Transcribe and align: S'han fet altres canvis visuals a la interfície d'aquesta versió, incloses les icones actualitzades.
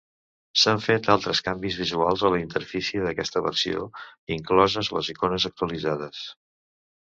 S'han 0.59 0.79
fet 0.85 1.09
altres 1.15 1.41
canvis 1.47 1.77
visuals 1.81 2.23
a 2.29 2.31
la 2.35 2.39
interfície 2.43 3.03
d'aquesta 3.03 3.43
versió, 3.49 3.85
incloses 4.37 4.91
les 4.97 5.13
icones 5.15 5.47
actualitzades. 5.53 6.25